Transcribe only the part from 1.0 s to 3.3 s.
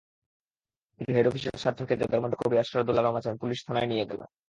head অফিসের সাতজনকে—যাঁদের মধ্যে কবি আরশাদুল আলম